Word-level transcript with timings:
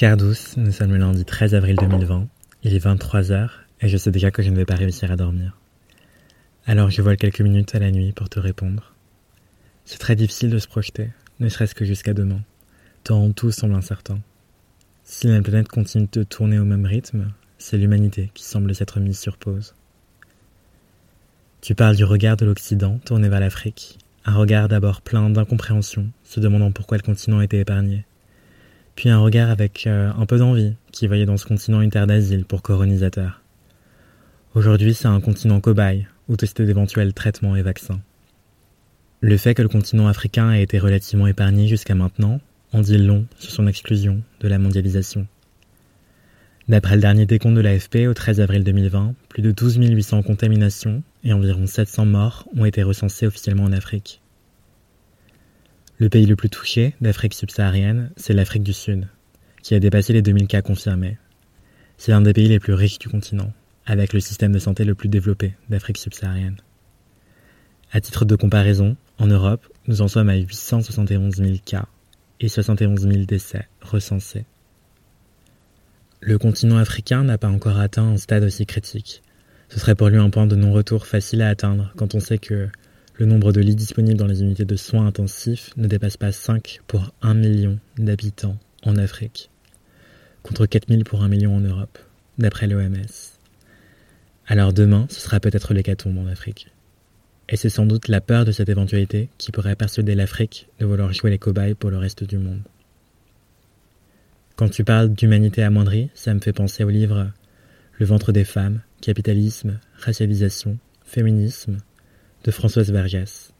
Chère 0.00 0.16
douce, 0.16 0.56
nous 0.56 0.72
sommes 0.72 0.92
le 0.92 0.96
lundi 0.96 1.26
13 1.26 1.54
avril 1.54 1.76
2020. 1.76 2.26
Il 2.62 2.74
est 2.74 2.82
23h 2.82 3.50
et 3.82 3.88
je 3.90 3.98
sais 3.98 4.10
déjà 4.10 4.30
que 4.30 4.42
je 4.42 4.48
ne 4.48 4.56
vais 4.56 4.64
pas 4.64 4.74
réussir 4.74 5.12
à 5.12 5.16
dormir. 5.16 5.58
Alors 6.64 6.88
je 6.88 7.02
vole 7.02 7.18
quelques 7.18 7.42
minutes 7.42 7.74
à 7.74 7.80
la 7.80 7.90
nuit 7.90 8.12
pour 8.12 8.30
te 8.30 8.40
répondre. 8.40 8.94
C'est 9.84 9.98
très 9.98 10.16
difficile 10.16 10.48
de 10.48 10.56
se 10.56 10.68
projeter, 10.68 11.10
ne 11.38 11.50
serait-ce 11.50 11.74
que 11.74 11.84
jusqu'à 11.84 12.14
demain, 12.14 12.40
tant 13.04 13.30
tout 13.32 13.50
semble 13.50 13.74
incertain. 13.74 14.20
Si 15.04 15.26
la 15.26 15.42
planète 15.42 15.68
continue 15.68 16.08
de 16.10 16.22
tourner 16.22 16.58
au 16.58 16.64
même 16.64 16.86
rythme, 16.86 17.34
c'est 17.58 17.76
l'humanité 17.76 18.30
qui 18.32 18.44
semble 18.44 18.74
s'être 18.74 19.00
mise 19.00 19.18
sur 19.18 19.36
pause. 19.36 19.74
Tu 21.60 21.74
parles 21.74 21.96
du 21.96 22.04
regard 22.04 22.38
de 22.38 22.46
l'Occident 22.46 22.98
tourné 23.04 23.28
vers 23.28 23.40
l'Afrique, 23.40 23.98
un 24.24 24.32
regard 24.34 24.68
d'abord 24.68 25.02
plein 25.02 25.28
d'incompréhension, 25.28 26.08
se 26.24 26.40
demandant 26.40 26.72
pourquoi 26.72 26.96
le 26.96 27.02
continent 27.02 27.42
était 27.42 27.60
épargné, 27.60 28.06
puis 29.00 29.08
un 29.08 29.18
regard 29.18 29.48
avec 29.48 29.86
euh, 29.86 30.12
un 30.14 30.26
peu 30.26 30.36
d'envie, 30.36 30.74
qui 30.92 31.06
voyait 31.06 31.24
dans 31.24 31.38
ce 31.38 31.46
continent 31.46 31.80
une 31.80 31.88
terre 31.88 32.06
d'asile 32.06 32.44
pour 32.44 32.60
colonisateurs. 32.60 33.40
Aujourd'hui, 34.54 34.92
c'est 34.92 35.08
un 35.08 35.22
continent 35.22 35.58
cobaye, 35.58 36.06
où 36.28 36.36
tester 36.36 36.66
d'éventuels 36.66 37.14
traitements 37.14 37.56
et 37.56 37.62
vaccins. 37.62 38.02
Le 39.22 39.38
fait 39.38 39.54
que 39.54 39.62
le 39.62 39.70
continent 39.70 40.06
africain 40.06 40.52
ait 40.52 40.62
été 40.62 40.78
relativement 40.78 41.26
épargné 41.26 41.66
jusqu'à 41.66 41.94
maintenant 41.94 42.42
en 42.74 42.82
dit 42.82 42.98
long 42.98 43.24
sur 43.38 43.50
son 43.50 43.66
exclusion 43.66 44.20
de 44.40 44.48
la 44.48 44.58
mondialisation. 44.58 45.26
D'après 46.68 46.96
le 46.96 47.00
dernier 47.00 47.24
décompte 47.24 47.56
de 47.56 47.62
l'AFP 47.62 48.06
au 48.06 48.12
13 48.12 48.42
avril 48.42 48.64
2020, 48.64 49.14
plus 49.30 49.40
de 49.40 49.50
12 49.50 49.78
800 49.78 50.22
contaminations 50.24 51.02
et 51.24 51.32
environ 51.32 51.66
700 51.66 52.04
morts 52.04 52.46
ont 52.54 52.66
été 52.66 52.82
recensés 52.82 53.26
officiellement 53.26 53.64
en 53.64 53.72
Afrique. 53.72 54.20
Le 56.00 56.08
pays 56.08 56.24
le 56.24 56.34
plus 56.34 56.48
touché 56.48 56.94
d'Afrique 57.02 57.34
subsaharienne, 57.34 58.10
c'est 58.16 58.32
l'Afrique 58.32 58.62
du 58.62 58.72
Sud, 58.72 59.06
qui 59.62 59.74
a 59.74 59.80
dépassé 59.80 60.14
les 60.14 60.22
2000 60.22 60.46
cas 60.46 60.62
confirmés. 60.62 61.18
C'est 61.98 62.10
l'un 62.10 62.22
des 62.22 62.32
pays 62.32 62.48
les 62.48 62.58
plus 62.58 62.72
riches 62.72 62.98
du 62.98 63.10
continent, 63.10 63.52
avec 63.84 64.14
le 64.14 64.20
système 64.20 64.52
de 64.52 64.58
santé 64.58 64.84
le 64.84 64.94
plus 64.94 65.10
développé 65.10 65.52
d'Afrique 65.68 65.98
subsaharienne. 65.98 66.56
À 67.92 68.00
titre 68.00 68.24
de 68.24 68.34
comparaison, 68.34 68.96
en 69.18 69.26
Europe, 69.26 69.68
nous 69.88 70.00
en 70.00 70.08
sommes 70.08 70.30
à 70.30 70.36
871 70.36 71.36
000 71.36 71.56
cas 71.66 71.84
et 72.40 72.48
71 72.48 73.02
000 73.02 73.24
décès 73.26 73.68
recensés. 73.82 74.46
Le 76.22 76.38
continent 76.38 76.78
africain 76.78 77.24
n'a 77.24 77.36
pas 77.36 77.48
encore 77.48 77.78
atteint 77.78 78.08
un 78.08 78.16
stade 78.16 78.44
aussi 78.44 78.64
critique. 78.64 79.22
Ce 79.68 79.78
serait 79.78 79.94
pour 79.94 80.08
lui 80.08 80.16
un 80.16 80.30
point 80.30 80.46
de 80.46 80.56
non-retour 80.56 81.06
facile 81.06 81.42
à 81.42 81.50
atteindre 81.50 81.92
quand 81.96 82.14
on 82.14 82.20
sait 82.20 82.38
que 82.38 82.70
le 83.20 83.26
nombre 83.26 83.52
de 83.52 83.60
lits 83.60 83.76
disponibles 83.76 84.18
dans 84.18 84.26
les 84.26 84.40
unités 84.40 84.64
de 84.64 84.76
soins 84.76 85.06
intensifs 85.06 85.76
ne 85.76 85.86
dépasse 85.86 86.16
pas 86.16 86.32
5 86.32 86.80
pour 86.86 87.12
1 87.20 87.34
million 87.34 87.78
d'habitants 87.98 88.56
en 88.82 88.96
Afrique, 88.96 89.50
contre 90.42 90.64
4000 90.64 91.04
pour 91.04 91.22
1 91.22 91.28
million 91.28 91.54
en 91.54 91.60
Europe, 91.60 91.98
d'après 92.38 92.66
l'OMS. 92.66 92.96
Alors 94.46 94.72
demain, 94.72 95.06
ce 95.10 95.20
sera 95.20 95.38
peut-être 95.38 95.74
l'hécatombe 95.74 96.16
en 96.16 96.28
Afrique. 96.28 96.68
Et 97.50 97.58
c'est 97.58 97.68
sans 97.68 97.84
doute 97.84 98.08
la 98.08 98.22
peur 98.22 98.46
de 98.46 98.52
cette 98.52 98.70
éventualité 98.70 99.28
qui 99.36 99.52
pourrait 99.52 99.76
persuader 99.76 100.14
l'Afrique 100.14 100.68
de 100.78 100.86
vouloir 100.86 101.12
jouer 101.12 101.28
les 101.28 101.38
cobayes 101.38 101.74
pour 101.74 101.90
le 101.90 101.98
reste 101.98 102.24
du 102.24 102.38
monde. 102.38 102.62
Quand 104.56 104.70
tu 104.70 104.82
parles 104.82 105.12
d'humanité 105.12 105.62
amoindrie, 105.62 106.08
ça 106.14 106.32
me 106.32 106.40
fait 106.40 106.54
penser 106.54 106.84
au 106.84 106.88
livre 106.88 107.30
Le 107.98 108.06
ventre 108.06 108.32
des 108.32 108.44
femmes, 108.44 108.80
capitalisme, 109.02 109.78
racialisation, 109.98 110.78
féminisme 111.04 111.80
de 112.44 112.50
Françoise 112.50 112.90
Vergès. 112.90 113.52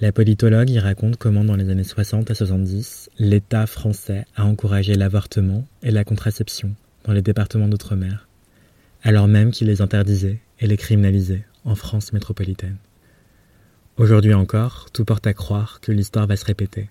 La 0.00 0.12
politologue 0.12 0.70
y 0.70 0.78
raconte 0.78 1.16
comment 1.16 1.44
dans 1.44 1.56
les 1.56 1.70
années 1.70 1.84
60 1.84 2.30
à 2.30 2.34
70, 2.34 3.10
l'État 3.18 3.66
français 3.66 4.26
a 4.34 4.44
encouragé 4.44 4.94
l'avortement 4.94 5.64
et 5.82 5.90
la 5.90 6.04
contraception 6.04 6.74
dans 7.04 7.12
les 7.12 7.22
départements 7.22 7.68
d'outre-mer, 7.68 8.28
alors 9.02 9.28
même 9.28 9.52
qu'il 9.52 9.68
les 9.68 9.80
interdisait 9.80 10.40
et 10.58 10.66
les 10.66 10.76
criminalisait 10.76 11.44
en 11.64 11.76
France 11.76 12.12
métropolitaine. 12.12 12.76
Aujourd'hui 13.96 14.34
encore, 14.34 14.88
tout 14.92 15.04
porte 15.04 15.26
à 15.26 15.32
croire 15.32 15.80
que 15.80 15.92
l'histoire 15.92 16.26
va 16.26 16.36
se 16.36 16.44
répéter. 16.44 16.90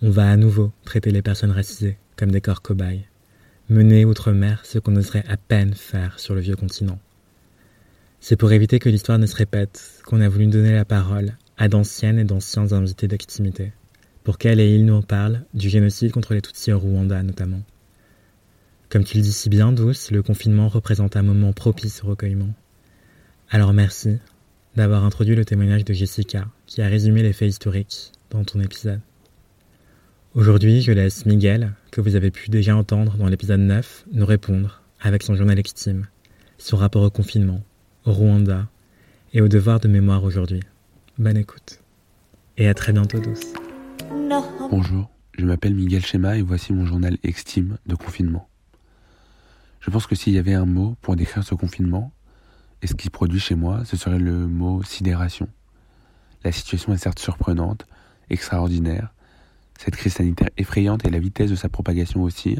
On 0.00 0.10
va 0.10 0.30
à 0.30 0.36
nouveau 0.36 0.72
traiter 0.84 1.10
les 1.10 1.22
personnes 1.22 1.50
racisées 1.50 1.98
comme 2.16 2.30
des 2.30 2.40
corps 2.40 2.62
cobayes, 2.62 3.06
mener 3.68 4.04
outre-mer 4.04 4.64
ce 4.64 4.78
qu'on 4.78 4.96
oserait 4.96 5.24
à 5.28 5.36
peine 5.36 5.74
faire 5.74 6.18
sur 6.20 6.34
le 6.34 6.40
vieux 6.40 6.56
continent. 6.56 7.00
C'est 8.28 8.36
pour 8.36 8.52
éviter 8.52 8.78
que 8.78 8.90
l'histoire 8.90 9.18
ne 9.18 9.24
se 9.24 9.34
répète 9.34 10.02
qu'on 10.04 10.20
a 10.20 10.28
voulu 10.28 10.48
donner 10.48 10.74
la 10.74 10.84
parole 10.84 11.38
à 11.56 11.66
d'anciennes 11.66 12.18
et 12.18 12.24
d'anciens 12.24 12.72
invités 12.72 13.08
d'activité, 13.08 13.72
pour 14.22 14.36
qu'elle 14.36 14.60
et 14.60 14.74
ils 14.74 14.84
nous 14.84 15.00
parlent 15.00 15.46
du 15.54 15.70
génocide 15.70 16.12
contre 16.12 16.34
les 16.34 16.42
Tutsis 16.42 16.70
au 16.70 16.78
Rwanda 16.78 17.22
notamment. 17.22 17.62
Comme 18.90 19.04
tu 19.04 19.16
le 19.16 19.22
dis 19.22 19.32
si 19.32 19.48
bien, 19.48 19.72
Douce, 19.72 20.10
le 20.10 20.22
confinement 20.22 20.68
représente 20.68 21.16
un 21.16 21.22
moment 21.22 21.54
propice 21.54 22.04
au 22.04 22.08
recueillement. 22.08 22.52
Alors 23.48 23.72
merci 23.72 24.18
d'avoir 24.76 25.06
introduit 25.06 25.34
le 25.34 25.46
témoignage 25.46 25.86
de 25.86 25.94
Jessica, 25.94 26.48
qui 26.66 26.82
a 26.82 26.86
résumé 26.86 27.22
les 27.22 27.32
faits 27.32 27.48
historiques 27.48 28.12
dans 28.28 28.44
ton 28.44 28.60
épisode. 28.60 29.00
Aujourd'hui, 30.34 30.82
je 30.82 30.92
laisse 30.92 31.24
Miguel, 31.24 31.72
que 31.90 32.02
vous 32.02 32.14
avez 32.14 32.30
pu 32.30 32.50
déjà 32.50 32.76
entendre 32.76 33.16
dans 33.16 33.28
l'épisode 33.28 33.60
9, 33.60 34.04
nous 34.12 34.26
répondre, 34.26 34.82
avec 35.00 35.22
son 35.22 35.34
journal 35.34 35.58
Extime, 35.58 36.08
son 36.58 36.76
rapport 36.76 37.04
au 37.04 37.10
confinement, 37.10 37.62
au 38.08 38.12
Rwanda 38.12 38.66
et 39.34 39.42
au 39.42 39.48
devoir 39.48 39.80
de 39.80 39.88
mémoire 39.88 40.24
aujourd'hui. 40.24 40.60
Bonne 41.18 41.36
écoute. 41.36 41.80
Et 42.56 42.66
à 42.66 42.72
très 42.72 42.92
bientôt, 42.92 43.20
douce. 43.20 43.52
Bonjour, 44.70 45.10
je 45.36 45.44
m'appelle 45.44 45.74
Miguel 45.74 46.04
Schema 46.04 46.38
et 46.38 46.42
voici 46.42 46.72
mon 46.72 46.86
journal 46.86 47.18
Extime 47.22 47.76
de 47.86 47.94
confinement. 47.94 48.48
Je 49.80 49.90
pense 49.90 50.06
que 50.06 50.14
s'il 50.14 50.32
y 50.32 50.38
avait 50.38 50.54
un 50.54 50.64
mot 50.64 50.96
pour 51.02 51.16
décrire 51.16 51.44
ce 51.44 51.54
confinement 51.54 52.12
et 52.80 52.86
ce 52.86 52.94
qui 52.94 53.04
se 53.04 53.10
produit 53.10 53.40
chez 53.40 53.54
moi, 53.54 53.84
ce 53.84 53.96
serait 53.98 54.18
le 54.18 54.46
mot 54.46 54.82
sidération. 54.82 55.48
La 56.44 56.52
situation 56.52 56.94
est 56.94 56.98
certes 56.98 57.18
surprenante, 57.18 57.86
extraordinaire, 58.30 59.12
cette 59.78 59.96
crise 59.96 60.14
sanitaire 60.14 60.48
effrayante 60.56 61.04
et 61.04 61.10
la 61.10 61.18
vitesse 61.18 61.50
de 61.50 61.56
sa 61.56 61.68
propagation 61.68 62.22
aussi. 62.22 62.58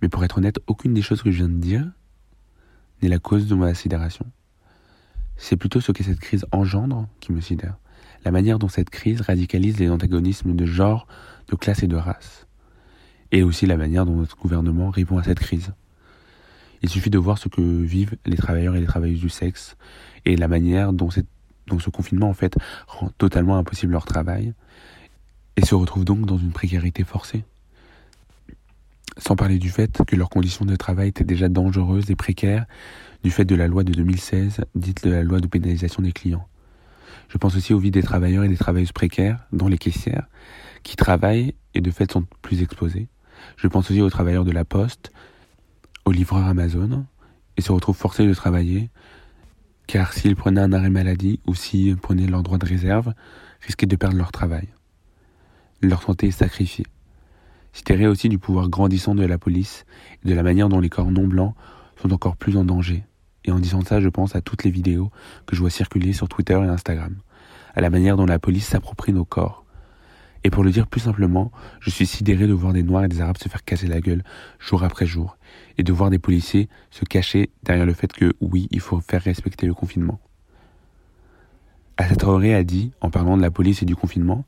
Mais 0.00 0.08
pour 0.08 0.24
être 0.24 0.38
honnête, 0.38 0.60
aucune 0.68 0.94
des 0.94 1.02
choses 1.02 1.22
que 1.22 1.32
je 1.32 1.38
viens 1.38 1.48
de 1.48 1.58
dire 1.58 1.90
n'est 3.02 3.08
la 3.08 3.18
cause 3.18 3.46
de 3.46 3.54
ma 3.54 3.74
sidération. 3.74 4.26
C'est 5.36 5.56
plutôt 5.56 5.80
ce 5.80 5.92
que 5.92 6.04
cette 6.04 6.20
crise 6.20 6.46
engendre 6.52 7.08
qui 7.20 7.32
me 7.32 7.40
sidère. 7.40 7.76
La 8.24 8.30
manière 8.30 8.58
dont 8.58 8.68
cette 8.68 8.90
crise 8.90 9.20
radicalise 9.20 9.78
les 9.78 9.90
antagonismes 9.90 10.54
de 10.54 10.64
genre, 10.64 11.06
de 11.48 11.56
classe 11.56 11.82
et 11.82 11.88
de 11.88 11.96
race. 11.96 12.46
Et 13.32 13.42
aussi 13.42 13.66
la 13.66 13.76
manière 13.76 14.06
dont 14.06 14.14
notre 14.14 14.36
gouvernement 14.36 14.90
répond 14.90 15.18
à 15.18 15.24
cette 15.24 15.40
crise. 15.40 15.72
Il 16.82 16.88
suffit 16.88 17.10
de 17.10 17.18
voir 17.18 17.38
ce 17.38 17.48
que 17.48 17.60
vivent 17.60 18.16
les 18.26 18.36
travailleurs 18.36 18.76
et 18.76 18.80
les 18.80 18.86
travailleuses 18.86 19.20
du 19.20 19.28
sexe 19.28 19.76
et 20.24 20.36
la 20.36 20.48
manière 20.48 20.92
dont, 20.92 21.10
ce 21.10 21.90
confinement 21.90 22.28
en 22.28 22.34
fait 22.34 22.56
rend 22.86 23.08
totalement 23.18 23.56
impossible 23.56 23.92
leur 23.92 24.04
travail 24.04 24.52
et 25.56 25.64
se 25.64 25.74
retrouvent 25.74 26.04
donc 26.04 26.26
dans 26.26 26.38
une 26.38 26.52
précarité 26.52 27.04
forcée. 27.04 27.44
Sans 29.18 29.36
parler 29.36 29.58
du 29.58 29.70
fait 29.70 30.02
que 30.06 30.16
leurs 30.16 30.30
conditions 30.30 30.64
de 30.64 30.76
travail 30.76 31.08
étaient 31.08 31.24
déjà 31.24 31.48
dangereuses 31.48 32.10
et 32.10 32.16
précaires 32.16 32.66
du 33.22 33.30
fait 33.30 33.44
de 33.44 33.54
la 33.54 33.68
loi 33.68 33.84
de 33.84 33.92
2016, 33.92 34.62
dite 34.74 35.04
de 35.04 35.10
la 35.10 35.22
loi 35.22 35.40
de 35.40 35.46
pénalisation 35.46 36.02
des 36.02 36.12
clients. 36.12 36.46
Je 37.28 37.38
pense 37.38 37.56
aussi 37.56 37.74
aux 37.74 37.78
vies 37.78 37.90
des 37.90 38.02
travailleurs 38.02 38.44
et 38.44 38.48
des 38.48 38.56
travailleuses 38.56 38.92
précaires, 38.92 39.46
dont 39.52 39.68
les 39.68 39.78
caissières, 39.78 40.26
qui 40.82 40.96
travaillent 40.96 41.54
et 41.74 41.80
de 41.80 41.90
fait 41.90 42.10
sont 42.10 42.26
plus 42.42 42.62
exposés. 42.62 43.08
Je 43.56 43.68
pense 43.68 43.90
aussi 43.90 44.00
aux 44.00 44.10
travailleurs 44.10 44.44
de 44.44 44.50
la 44.50 44.64
poste, 44.64 45.12
aux 46.04 46.12
livreurs 46.12 46.46
Amazon, 46.46 47.06
et 47.56 47.60
se 47.60 47.72
retrouvent 47.72 47.96
forcés 47.96 48.26
de 48.26 48.34
travailler, 48.34 48.90
car 49.86 50.12
s'ils 50.12 50.36
prenaient 50.36 50.60
un 50.60 50.72
arrêt 50.72 50.90
maladie 50.90 51.40
ou 51.46 51.54
s'ils 51.54 51.96
prenaient 51.96 52.26
leur 52.26 52.42
droit 52.42 52.58
de 52.58 52.66
réserve, 52.66 53.12
risquaient 53.60 53.86
de 53.86 53.96
perdre 53.96 54.16
leur 54.16 54.32
travail. 54.32 54.68
Leur 55.80 56.02
santé 56.02 56.28
est 56.28 56.30
sacrifiée. 56.30 56.86
Sidéré 57.72 58.06
aussi 58.06 58.28
du 58.28 58.38
pouvoir 58.38 58.68
grandissant 58.68 59.14
de 59.14 59.24
la 59.24 59.38
police 59.38 59.86
et 60.24 60.28
de 60.28 60.34
la 60.34 60.42
manière 60.42 60.68
dont 60.68 60.80
les 60.80 60.90
corps 60.90 61.10
non 61.10 61.26
blancs 61.26 61.54
sont 62.00 62.12
encore 62.12 62.36
plus 62.36 62.56
en 62.56 62.64
danger. 62.64 63.04
Et 63.44 63.50
en 63.50 63.58
disant 63.58 63.82
ça, 63.82 64.00
je 64.00 64.08
pense 64.08 64.36
à 64.36 64.40
toutes 64.40 64.64
les 64.64 64.70
vidéos 64.70 65.10
que 65.46 65.56
je 65.56 65.60
vois 65.60 65.70
circuler 65.70 66.12
sur 66.12 66.28
Twitter 66.28 66.54
et 66.54 66.68
Instagram, 66.68 67.16
à 67.74 67.80
la 67.80 67.90
manière 67.90 68.16
dont 68.16 68.26
la 68.26 68.38
police 68.38 68.66
s'approprie 68.66 69.12
nos 69.12 69.24
corps. 69.24 69.64
Et 70.44 70.50
pour 70.50 70.64
le 70.64 70.70
dire 70.70 70.86
plus 70.86 71.00
simplement, 71.00 71.52
je 71.80 71.90
suis 71.90 72.06
sidéré 72.06 72.46
de 72.46 72.52
voir 72.52 72.72
des 72.72 72.82
Noirs 72.82 73.04
et 73.04 73.08
des 73.08 73.20
Arabes 73.20 73.38
se 73.38 73.48
faire 73.48 73.64
casser 73.64 73.86
la 73.86 74.00
gueule 74.00 74.24
jour 74.58 74.82
après 74.82 75.06
jour, 75.06 75.36
et 75.78 75.82
de 75.82 75.92
voir 75.92 76.10
des 76.10 76.18
policiers 76.18 76.68
se 76.90 77.04
cacher 77.04 77.50
derrière 77.62 77.86
le 77.86 77.94
fait 77.94 78.12
que 78.12 78.32
oui, 78.40 78.68
il 78.70 78.80
faut 78.80 79.00
faire 79.00 79.22
respecter 79.22 79.66
le 79.66 79.74
confinement. 79.74 80.20
Traoré 82.18 82.54
a 82.54 82.64
dit, 82.64 82.92
en 83.00 83.10
parlant 83.10 83.36
de 83.36 83.42
la 83.42 83.50
police 83.50 83.82
et 83.82 83.86
du 83.86 83.96
confinement, 83.96 84.44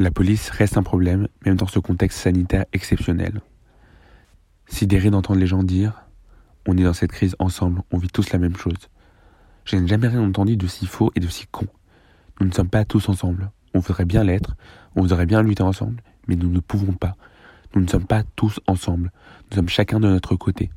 la 0.00 0.10
police 0.10 0.48
reste 0.48 0.78
un 0.78 0.82
problème, 0.82 1.28
même 1.44 1.56
dans 1.56 1.66
ce 1.66 1.78
contexte 1.78 2.20
sanitaire 2.20 2.64
exceptionnel. 2.72 3.42
Sidéré 4.66 5.10
d'entendre 5.10 5.38
les 5.38 5.46
gens 5.46 5.62
dire 5.62 6.06
On 6.66 6.78
est 6.78 6.84
dans 6.84 6.94
cette 6.94 7.12
crise 7.12 7.36
ensemble, 7.38 7.82
on 7.90 7.98
vit 7.98 8.08
tous 8.08 8.32
la 8.32 8.38
même 8.38 8.56
chose. 8.56 8.88
Je 9.66 9.76
n'ai 9.76 9.86
jamais 9.86 10.08
rien 10.08 10.22
entendu 10.22 10.56
de 10.56 10.66
si 10.66 10.86
faux 10.86 11.12
et 11.16 11.20
de 11.20 11.28
si 11.28 11.46
con. 11.48 11.66
Nous 12.40 12.46
ne 12.46 12.52
sommes 12.52 12.70
pas 12.70 12.86
tous 12.86 13.10
ensemble. 13.10 13.50
On 13.74 13.80
voudrait 13.80 14.06
bien 14.06 14.24
l'être, 14.24 14.56
on 14.96 15.02
voudrait 15.02 15.26
bien 15.26 15.42
lutter 15.42 15.62
ensemble, 15.62 16.02
mais 16.26 16.34
nous 16.34 16.48
ne 16.48 16.60
pouvons 16.60 16.94
pas. 16.94 17.14
Nous 17.74 17.82
ne 17.82 17.86
sommes 17.86 18.06
pas 18.06 18.22
tous 18.36 18.58
ensemble. 18.66 19.12
Nous 19.50 19.56
sommes 19.56 19.68
chacun 19.68 20.00
de 20.00 20.08
notre 20.08 20.34
côté. 20.34 20.70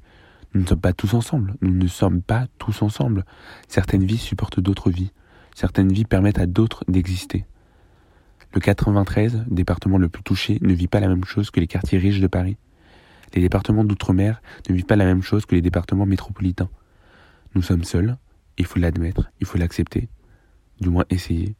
Nous 0.54 0.64
ne 0.64 0.68
sommes 0.68 0.82
pas 0.82 0.94
tous 0.94 1.14
ensemble. 1.14 1.56
Nous 1.62 1.74
ne 1.74 1.88
sommes 1.88 2.22
pas 2.22 2.48
tous 2.58 2.82
ensemble. 2.82 3.24
Certaines 3.70 4.04
vies 4.04 4.18
supportent 4.18 4.60
d'autres 4.60 4.92
vies. 4.92 5.14
Certaines 5.56 5.94
vies 5.94 6.06
permettent 6.06 6.40
à 6.40 6.46
d'autres 6.46 6.84
d'exister. 6.90 7.46
Le 8.54 8.60
93, 8.60 9.46
département 9.48 9.98
le 9.98 10.10
plus 10.10 10.22
touché, 10.22 10.60
ne 10.62 10.74
vit 10.74 10.88
pas 10.88 11.00
la 11.00 11.08
même 11.08 11.26
chose 11.26 11.50
que 11.50 11.60
les 11.60 11.68
quartiers 11.68 11.98
riches 11.98 12.20
de 12.20 12.28
Paris. 12.28 12.58
Les 13.34 13.42
départements 13.42 13.84
d'outre-mer 13.84 14.42
ne 14.70 14.76
vivent 14.76 14.86
pas 14.86 14.96
la 14.96 15.06
même 15.06 15.24
chose 15.24 15.48
que 15.48 15.56
les 15.56 15.62
départements 15.62 16.06
métropolitains. 16.06 16.70
Nous 17.56 17.64
sommes 17.64 17.84
seuls, 17.84 18.16
il 18.60 18.66
faut 18.66 18.80
l'admettre, 18.80 19.32
il 19.40 19.48
faut 19.48 19.58
l'accepter, 19.58 20.08
du 20.80 20.90
moins 20.90 21.06
essayer. 21.10 21.56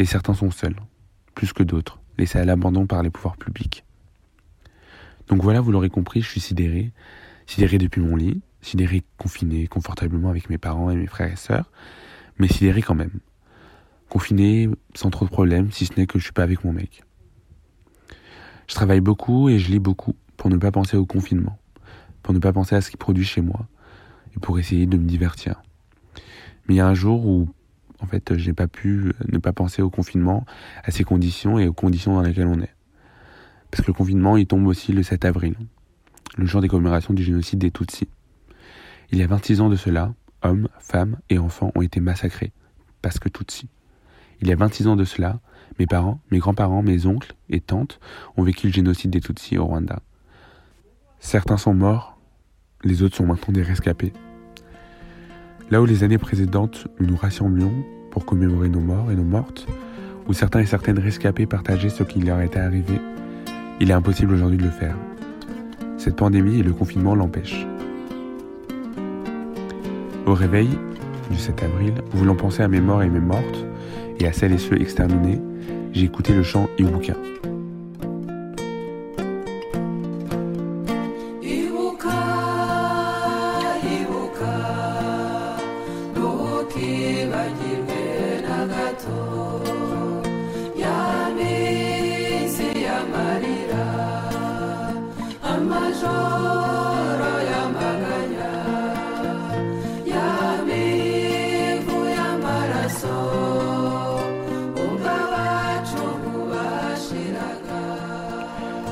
Et 0.00 0.06
certains 0.06 0.34
sont 0.34 0.50
seuls, 0.50 0.76
plus 1.34 1.52
que 1.52 1.62
d'autres, 1.62 2.00
laissés 2.18 2.38
à 2.38 2.44
l'abandon 2.44 2.86
par 2.86 3.04
les 3.04 3.10
pouvoirs 3.10 3.36
publics. 3.36 3.84
Donc 5.28 5.42
voilà, 5.42 5.60
vous 5.60 5.70
l'aurez 5.70 5.90
compris, 5.90 6.20
je 6.20 6.28
suis 6.28 6.40
sidéré, 6.40 6.90
sidéré 7.46 7.78
depuis 7.78 8.00
mon 8.00 8.16
lit, 8.16 8.42
sidéré 8.60 9.04
confiné 9.18 9.68
confortablement 9.68 10.30
avec 10.30 10.50
mes 10.50 10.58
parents 10.58 10.90
et 10.90 10.96
mes 10.96 11.06
frères 11.06 11.32
et 11.32 11.36
sœurs, 11.36 11.70
mais 12.38 12.48
sidéré 12.48 12.82
quand 12.82 12.96
même. 12.96 13.20
Confiné 14.08 14.68
sans 14.94 15.10
trop 15.10 15.24
de 15.24 15.30
problèmes, 15.30 15.70
si 15.72 15.86
ce 15.86 15.92
n'est 15.96 16.06
que 16.06 16.18
je 16.18 16.24
suis 16.24 16.32
pas 16.32 16.42
avec 16.42 16.64
mon 16.64 16.72
mec. 16.72 17.02
Je 18.68 18.74
travaille 18.74 19.00
beaucoup 19.00 19.48
et 19.48 19.58
je 19.58 19.70
lis 19.70 19.78
beaucoup 19.78 20.14
pour 20.36 20.50
ne 20.50 20.56
pas 20.56 20.70
penser 20.72 20.96
au 20.96 21.06
confinement, 21.06 21.58
pour 22.22 22.34
ne 22.34 22.38
pas 22.38 22.52
penser 22.52 22.74
à 22.74 22.80
ce 22.80 22.90
qui 22.90 22.96
produit 22.96 23.24
chez 23.24 23.40
moi 23.40 23.66
et 24.34 24.40
pour 24.40 24.58
essayer 24.58 24.86
de 24.86 24.96
me 24.96 25.04
divertir. 25.04 25.62
Mais 26.66 26.74
il 26.74 26.76
y 26.78 26.80
a 26.80 26.86
un 26.86 26.94
jour 26.94 27.26
où, 27.26 27.48
en 28.00 28.06
fait, 28.06 28.36
j'ai 28.36 28.52
pas 28.52 28.66
pu 28.66 29.12
ne 29.28 29.38
pas 29.38 29.52
penser 29.52 29.82
au 29.82 29.90
confinement, 29.90 30.44
à 30.84 30.90
ces 30.90 31.04
conditions 31.04 31.58
et 31.58 31.66
aux 31.66 31.72
conditions 31.72 32.14
dans 32.14 32.22
lesquelles 32.22 32.48
on 32.48 32.60
est. 32.60 32.74
Parce 33.70 33.82
que 33.82 33.88
le 33.88 33.94
confinement, 33.94 34.36
il 34.36 34.46
tombe 34.46 34.66
aussi 34.66 34.92
le 34.92 35.02
7 35.02 35.24
avril, 35.24 35.54
le 36.36 36.46
jour 36.46 36.60
des 36.60 36.68
commémorations 36.68 37.14
du 37.14 37.22
génocide 37.22 37.58
des 37.58 37.70
Tutsis. 37.70 38.08
Il 39.12 39.18
y 39.18 39.22
a 39.22 39.26
26 39.26 39.60
ans 39.60 39.68
de 39.68 39.76
cela, 39.76 40.12
hommes, 40.42 40.68
femmes 40.80 41.18
et 41.30 41.38
enfants 41.38 41.72
ont 41.74 41.82
été 41.82 42.00
massacrés, 42.00 42.52
parce 43.02 43.18
que 43.18 43.28
Tutsis. 43.28 43.68
Il 44.40 44.48
y 44.48 44.52
a 44.52 44.56
26 44.56 44.86
ans 44.88 44.96
de 44.96 45.04
cela, 45.04 45.40
mes 45.78 45.86
parents, 45.86 46.20
mes 46.30 46.38
grands-parents, 46.38 46.82
mes 46.82 47.06
oncles 47.06 47.34
et 47.50 47.60
tantes 47.60 48.00
ont 48.36 48.42
vécu 48.42 48.68
le 48.68 48.72
génocide 48.72 49.10
des 49.10 49.20
Tutsis 49.20 49.58
au 49.58 49.66
Rwanda. 49.66 50.00
Certains 51.20 51.56
sont 51.56 51.74
morts, 51.74 52.18
les 52.84 53.02
autres 53.02 53.16
sont 53.16 53.26
maintenant 53.26 53.52
des 53.52 53.62
rescapés. 53.62 54.12
Là 55.70 55.82
où 55.82 55.86
les 55.86 56.04
années 56.04 56.18
précédentes, 56.18 56.86
nous 57.00 57.06
nous 57.06 57.16
rassemblions 57.16 57.72
pour 58.10 58.24
commémorer 58.24 58.68
nos 58.68 58.80
morts 58.80 59.10
et 59.10 59.16
nos 59.16 59.24
mortes, 59.24 59.66
où 60.28 60.32
certains 60.32 60.60
et 60.60 60.66
certaines 60.66 60.98
rescapés 60.98 61.46
partageaient 61.46 61.88
ce 61.88 62.02
qui 62.02 62.20
leur 62.20 62.40
était 62.40 62.58
arrivé, 62.58 63.00
il 63.80 63.90
est 63.90 63.94
impossible 63.94 64.32
aujourd'hui 64.32 64.58
de 64.58 64.64
le 64.64 64.70
faire. 64.70 64.96
Cette 65.98 66.16
pandémie 66.16 66.60
et 66.60 66.62
le 66.62 66.72
confinement 66.72 67.14
l'empêchent. 67.14 67.66
Au 70.24 70.34
réveil 70.34 70.70
du 71.30 71.36
7 71.36 71.62
avril, 71.62 71.94
voulant 72.12 72.36
penser 72.36 72.62
à 72.62 72.68
mes 72.68 72.80
morts 72.80 73.02
et 73.02 73.10
mes 73.10 73.20
mortes, 73.20 73.66
et 74.20 74.26
à 74.26 74.32
celles 74.32 74.52
et 74.52 74.58
ceux 74.58 74.80
exterminés, 74.80 75.40
j'ai 75.92 76.04
écouté 76.04 76.32
le 76.32 76.42
chant 76.42 76.68
Iwuka. 76.78 77.14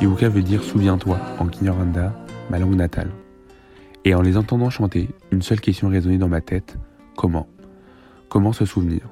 Iwuka 0.00 0.28
veut 0.28 0.42
dire 0.42 0.62
souviens-toi 0.62 1.18
en 1.38 1.46
Kinyarwanda, 1.46 2.12
ma 2.50 2.58
langue 2.58 2.74
natale. 2.74 3.10
Et 4.04 4.14
en 4.14 4.20
les 4.20 4.36
entendant 4.36 4.68
chanter, 4.68 5.08
une 5.30 5.42
seule 5.42 5.60
question 5.60 5.88
résonnait 5.88 6.18
dans 6.18 6.28
ma 6.28 6.40
tête 6.40 6.76
comment? 7.16 7.48
Comment 8.28 8.52
se 8.52 8.66
souvenir? 8.66 9.08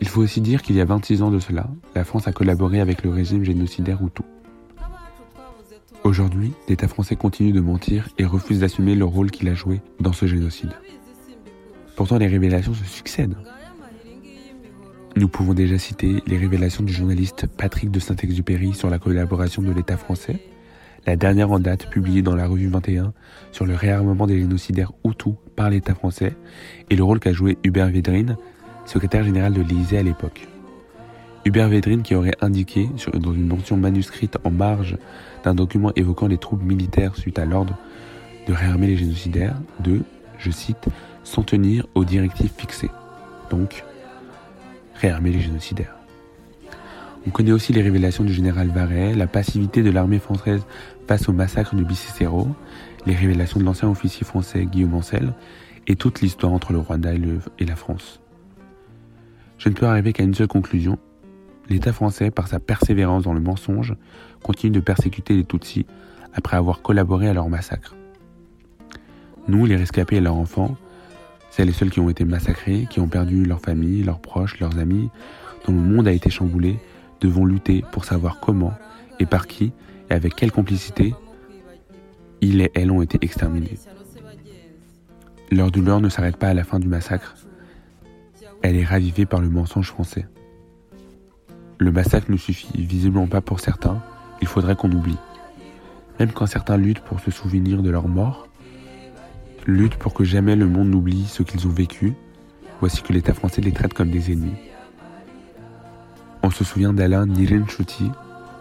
Il 0.00 0.08
faut 0.08 0.22
aussi 0.22 0.40
dire 0.40 0.62
qu'il 0.62 0.76
y 0.76 0.80
a 0.80 0.84
26 0.84 1.22
ans 1.22 1.30
de 1.30 1.40
cela, 1.40 1.68
la 1.94 2.04
France 2.04 2.28
a 2.28 2.32
collaboré 2.32 2.80
avec 2.80 3.02
le 3.02 3.10
régime 3.10 3.44
génocidaire 3.44 3.98
Hutu. 4.02 4.22
Aujourd'hui, 6.04 6.52
l'État 6.68 6.88
français 6.88 7.16
continue 7.16 7.52
de 7.52 7.60
mentir 7.60 8.08
et 8.16 8.24
refuse 8.24 8.60
d'assumer 8.60 8.94
le 8.94 9.04
rôle 9.04 9.30
qu'il 9.30 9.48
a 9.48 9.54
joué 9.54 9.82
dans 10.00 10.12
ce 10.12 10.26
génocide. 10.26 10.72
Pourtant, 11.96 12.16
les 12.16 12.28
révélations 12.28 12.72
se 12.72 12.84
succèdent. 12.84 13.36
Nous 15.18 15.26
pouvons 15.26 15.52
déjà 15.52 15.78
citer 15.78 16.22
les 16.28 16.36
révélations 16.36 16.84
du 16.84 16.92
journaliste 16.92 17.48
Patrick 17.48 17.90
de 17.90 17.98
Saint-Exupéry 17.98 18.72
sur 18.72 18.88
la 18.88 19.00
collaboration 19.00 19.62
de 19.62 19.72
l'État 19.72 19.96
français, 19.96 20.36
la 21.08 21.16
dernière 21.16 21.50
en 21.50 21.58
date 21.58 21.90
publiée 21.90 22.22
dans 22.22 22.36
la 22.36 22.46
revue 22.46 22.68
21 22.68 23.12
sur 23.50 23.66
le 23.66 23.74
réarmement 23.74 24.28
des 24.28 24.38
génocidaires 24.38 24.92
Hutus 25.04 25.34
par 25.56 25.70
l'État 25.70 25.96
français 25.96 26.36
et 26.88 26.94
le 26.94 27.02
rôle 27.02 27.18
qu'a 27.18 27.32
joué 27.32 27.58
Hubert 27.64 27.88
Védrine, 27.88 28.36
secrétaire 28.84 29.24
général 29.24 29.54
de 29.54 29.60
l'Élysée 29.60 29.98
à 29.98 30.04
l'époque. 30.04 30.46
Hubert 31.44 31.68
Védrine 31.68 32.02
qui 32.02 32.14
aurait 32.14 32.36
indiqué 32.40 32.88
dans 33.14 33.32
une 33.32 33.48
mention 33.48 33.76
manuscrite 33.76 34.38
en 34.44 34.52
marge 34.52 34.98
d'un 35.42 35.56
document 35.56 35.90
évoquant 35.96 36.28
les 36.28 36.38
troupes 36.38 36.62
militaires 36.62 37.16
suite 37.16 37.40
à 37.40 37.44
l'ordre 37.44 37.76
de 38.46 38.52
réarmer 38.52 38.86
les 38.86 38.96
génocidaires 38.96 39.56
de, 39.80 40.02
je 40.38 40.52
cite, 40.52 40.86
s'en 41.24 41.42
tenir 41.42 41.88
aux 41.96 42.04
directives 42.04 42.52
fixées. 42.56 42.90
Donc, 43.50 43.82
réarmer 45.00 45.30
les 45.30 45.40
génocidaires. 45.40 45.94
On 47.26 47.30
connaît 47.30 47.52
aussi 47.52 47.72
les 47.72 47.82
révélations 47.82 48.24
du 48.24 48.32
général 48.32 48.68
Varret, 48.68 49.14
la 49.14 49.26
passivité 49.26 49.82
de 49.82 49.90
l'armée 49.90 50.18
française 50.18 50.64
face 51.06 51.28
au 51.28 51.32
massacre 51.32 51.74
du 51.74 51.84
Bicicero, 51.84 52.48
les 53.06 53.14
révélations 53.14 53.60
de 53.60 53.64
l'ancien 53.64 53.88
officier 53.88 54.24
français 54.24 54.66
Guillaume 54.66 54.94
Ancel, 54.94 55.34
et 55.86 55.96
toute 55.96 56.20
l'histoire 56.20 56.52
entre 56.52 56.72
le 56.72 56.78
Rwanda 56.78 57.14
et, 57.14 57.20
et 57.58 57.64
la 57.64 57.76
France. 57.76 58.20
Je 59.56 59.68
ne 59.68 59.74
peux 59.74 59.86
arriver 59.86 60.12
qu'à 60.12 60.22
une 60.22 60.34
seule 60.34 60.48
conclusion. 60.48 60.98
L'État 61.68 61.92
français, 61.92 62.30
par 62.30 62.48
sa 62.48 62.60
persévérance 62.60 63.24
dans 63.24 63.34
le 63.34 63.40
mensonge, 63.40 63.94
continue 64.42 64.72
de 64.72 64.80
persécuter 64.80 65.34
les 65.34 65.44
Tutsis 65.44 65.86
après 66.34 66.56
avoir 66.56 66.82
collaboré 66.82 67.28
à 67.28 67.34
leur 67.34 67.48
massacre. 67.48 67.94
Nous, 69.48 69.66
les 69.66 69.76
rescapés 69.76 70.16
et 70.16 70.20
leurs 70.20 70.36
enfants, 70.36 70.76
c'est 71.58 71.64
les 71.64 71.72
seuls 71.72 71.90
qui 71.90 71.98
ont 71.98 72.08
été 72.08 72.24
massacrés, 72.24 72.86
qui 72.88 73.00
ont 73.00 73.08
perdu 73.08 73.44
leur 73.44 73.60
famille, 73.60 74.04
leurs 74.04 74.20
proches, 74.20 74.60
leurs 74.60 74.78
amis, 74.78 75.10
dont 75.66 75.72
le 75.72 75.80
monde 75.80 76.06
a 76.06 76.12
été 76.12 76.30
chamboulé, 76.30 76.78
devons 77.20 77.44
lutter 77.44 77.84
pour 77.90 78.04
savoir 78.04 78.38
comment 78.38 78.74
et 79.18 79.26
par 79.26 79.48
qui 79.48 79.72
et 80.08 80.14
avec 80.14 80.36
quelle 80.36 80.52
complicité 80.52 81.14
ils 82.40 82.60
et 82.60 82.70
elles 82.74 82.92
ont 82.92 83.02
été 83.02 83.18
exterminés. 83.22 83.76
Leur 85.50 85.72
douleur 85.72 86.00
ne 86.00 86.08
s'arrête 86.08 86.36
pas 86.36 86.46
à 86.46 86.54
la 86.54 86.62
fin 86.62 86.78
du 86.78 86.86
massacre, 86.86 87.34
elle 88.62 88.76
est 88.76 88.84
ravivée 88.84 89.26
par 89.26 89.40
le 89.40 89.48
mensonge 89.48 89.88
français. 89.88 90.28
Le 91.78 91.90
massacre 91.90 92.30
ne 92.30 92.36
suffit 92.36 92.84
visiblement 92.86 93.26
pas 93.26 93.40
pour 93.40 93.58
certains, 93.58 94.00
il 94.40 94.46
faudrait 94.46 94.76
qu'on 94.76 94.92
oublie. 94.92 95.18
Même 96.20 96.30
quand 96.30 96.46
certains 96.46 96.76
luttent 96.76 97.00
pour 97.00 97.18
se 97.18 97.32
souvenir 97.32 97.82
de 97.82 97.90
leur 97.90 98.06
mort, 98.06 98.47
luttent 99.68 99.96
pour 99.96 100.14
que 100.14 100.24
jamais 100.24 100.56
le 100.56 100.66
monde 100.66 100.88
n'oublie 100.88 101.26
ce 101.26 101.42
qu'ils 101.42 101.66
ont 101.66 101.70
vécu, 101.70 102.14
voici 102.80 103.02
que 103.02 103.12
l'État 103.12 103.34
français 103.34 103.60
les 103.60 103.70
traite 103.70 103.92
comme 103.92 104.10
des 104.10 104.32
ennemis. 104.32 104.56
On 106.42 106.50
se 106.50 106.64
souvient 106.64 106.94
d'Alain 106.94 107.26
Nirenchuti, 107.26 108.10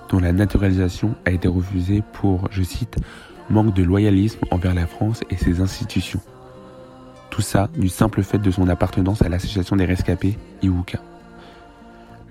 dont 0.10 0.20
la 0.20 0.34
naturalisation 0.34 1.16
a 1.26 1.32
été 1.32 1.48
refusée 1.48 2.04
pour, 2.14 2.50
je 2.52 2.62
cite, 2.62 2.98
manque 3.50 3.74
de 3.74 3.84
loyalisme 3.84 4.42
envers 4.52 4.74
la 4.74 4.86
France 4.86 5.22
et 5.30 5.38
ses 5.38 5.62
institutions. 5.62 6.20
Tout 7.30 7.42
ça 7.42 7.70
du 7.78 7.88
simple 7.88 8.22
fait 8.22 8.40
de 8.40 8.52
son 8.52 8.68
appartenance 8.68 9.22
à 9.22 9.30
l'association 9.30 9.78
des 9.78 9.86
rescapés, 9.86 10.38
Iwuka. 10.62 11.00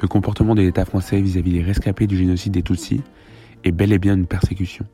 Le 0.03 0.09
comportement 0.09 0.55
de 0.55 0.61
l'État 0.61 0.85
français 0.85 1.21
vis-à-vis 1.23 1.53
des 1.53 1.63
rescapés 1.63 2.07
du 2.07 2.17
génocide 2.19 2.53
des 2.53 2.63
Tutsis 2.63 3.03
est 3.65 3.73
bel 3.73 3.93
et 3.95 3.99
bien 3.99 4.15
une 4.15 4.27
persécution. 4.27 4.85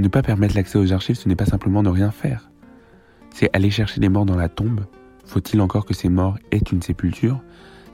Ne 0.00 0.08
pas 0.08 0.22
permettre 0.22 0.56
l'accès 0.56 0.78
aux 0.78 0.94
archives, 0.94 1.16
ce 1.16 1.28
n'est 1.28 1.36
pas 1.36 1.44
simplement 1.44 1.82
ne 1.82 1.90
rien 1.90 2.10
faire. 2.10 2.50
C'est 3.34 3.54
aller 3.54 3.70
chercher 3.70 4.00
des 4.00 4.08
morts 4.08 4.24
dans 4.24 4.34
la 4.34 4.48
tombe. 4.48 4.86
Faut-il 5.26 5.60
encore 5.60 5.84
que 5.84 5.92
ces 5.92 6.08
morts 6.08 6.38
aient 6.50 6.56
une 6.72 6.80
sépulture, 6.80 7.42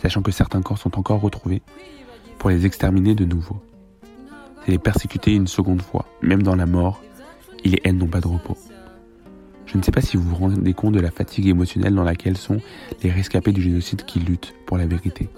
sachant 0.00 0.22
que 0.22 0.30
certains 0.30 0.62
corps 0.62 0.78
sont 0.78 1.00
encore 1.00 1.20
retrouvés, 1.20 1.62
pour 2.38 2.48
les 2.48 2.64
exterminer 2.64 3.16
de 3.16 3.24
nouveau? 3.24 3.60
C'est 4.64 4.70
les 4.70 4.78
persécuter 4.78 5.34
une 5.34 5.48
seconde 5.48 5.82
fois, 5.82 6.06
même 6.22 6.44
dans 6.44 6.54
la 6.54 6.66
mort, 6.66 7.02
et 7.64 7.70
les 7.70 7.80
haines 7.82 7.98
n'ont 7.98 8.06
pas 8.06 8.20
de 8.20 8.28
repos. 8.28 8.56
Je 9.66 9.76
ne 9.76 9.82
sais 9.82 9.90
pas 9.90 10.00
si 10.00 10.16
vous 10.16 10.28
vous 10.28 10.36
rendez 10.36 10.74
compte 10.74 10.94
de 10.94 11.00
la 11.00 11.10
fatigue 11.10 11.48
émotionnelle 11.48 11.96
dans 11.96 12.04
laquelle 12.04 12.36
sont 12.36 12.60
les 13.02 13.10
rescapés 13.10 13.50
du 13.50 13.62
génocide 13.62 14.04
qui 14.04 14.20
luttent 14.20 14.54
pour 14.64 14.78
la 14.78 14.86
vérité. 14.86 15.28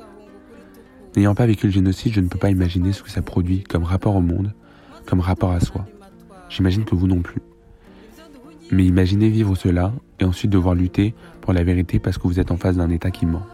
N'ayant 1.17 1.35
pas 1.35 1.47
vécu 1.47 1.69
le 1.69 1.73
génocide, 1.73 2.13
je 2.13 2.21
ne 2.21 2.29
peux 2.29 2.39
pas 2.39 2.51
imaginer 2.51 2.93
ce 2.93 3.03
que 3.03 3.11
ça 3.11 3.23
produit 3.23 3.63
comme 3.63 3.85
rapport 3.85 4.17
au 4.17 4.21
monde, 4.21 4.53
comme 5.07 5.21
rapport 5.21 5.53
à 5.53 5.61
soi. 5.61 5.87
J'imagine 6.49 6.85
que 6.85 6.95
vous 6.95 7.07
non 7.07 7.21
plus. 7.21 7.41
Mais 8.71 8.85
imaginez 8.85 9.29
vivre 9.29 9.55
cela 9.55 9.93
et 10.21 10.25
ensuite 10.25 10.51
devoir 10.51 10.75
lutter 10.75 11.15
pour 11.41 11.53
la 11.53 11.65
vérité 11.65 11.99
parce 11.99 12.19
que 12.19 12.27
vous 12.27 12.39
êtes 12.41 12.51
en 12.51 12.57
face 12.57 12.77
d'un 12.77 12.91
État 12.91 13.11
qui 13.11 13.27
ment. 13.27 13.47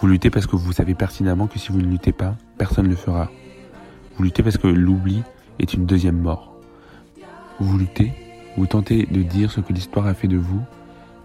Vous 0.00 0.06
luttez 0.06 0.30
parce 0.30 0.46
que 0.46 0.56
vous 0.56 0.72
savez 0.72 0.94
pertinemment 0.94 1.46
que 1.46 1.58
si 1.58 1.72
vous 1.72 1.80
ne 1.80 1.86
luttez 1.86 2.12
pas, 2.12 2.36
personne 2.56 2.86
ne 2.86 2.90
le 2.90 2.96
fera. 2.96 3.30
Vous 4.16 4.24
luttez 4.24 4.42
parce 4.42 4.56
que 4.56 4.68
l'oubli 4.68 5.22
est 5.58 5.74
une 5.74 5.86
deuxième 5.86 6.18
mort. 6.18 6.54
Vous 7.58 7.76
luttez, 7.76 8.12
vous 8.56 8.66
tentez 8.66 9.06
de 9.10 9.22
dire 9.22 9.50
ce 9.50 9.60
que 9.60 9.72
l'histoire 9.72 10.06
a 10.06 10.14
fait 10.14 10.28
de 10.28 10.36
vous, 10.36 10.60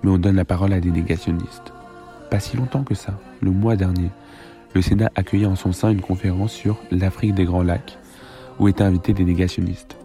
mais 0.03 0.09
on 0.09 0.17
donne 0.17 0.35
la 0.35 0.45
parole 0.45 0.73
à 0.73 0.79
des 0.79 0.91
négationnistes. 0.91 1.71
Pas 2.29 2.39
si 2.39 2.57
longtemps 2.57 2.83
que 2.83 2.95
ça, 2.95 3.19
le 3.41 3.51
mois 3.51 3.75
dernier, 3.75 4.09
le 4.73 4.81
Sénat 4.81 5.11
accueillait 5.15 5.45
en 5.45 5.55
son 5.55 5.71
sein 5.71 5.91
une 5.91 6.01
conférence 6.01 6.51
sur 6.51 6.77
l'Afrique 6.91 7.35
des 7.35 7.45
Grands 7.45 7.63
Lacs, 7.63 7.99
où 8.59 8.67
étaient 8.67 8.83
invités 8.83 9.13
des 9.13 9.25
négationnistes. 9.25 9.97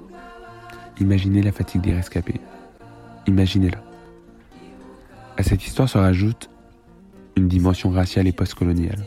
Imaginez 1.00 1.42
la 1.42 1.52
fatigue 1.52 1.82
des 1.82 1.94
rescapés. 1.94 2.40
Imaginez-la. 3.26 3.78
À 5.36 5.42
cette 5.42 5.64
histoire 5.64 5.88
se 5.88 5.98
rajoute 5.98 6.50
une 7.36 7.46
dimension 7.46 7.90
raciale 7.90 8.26
et 8.26 8.32
postcoloniale. 8.32 9.04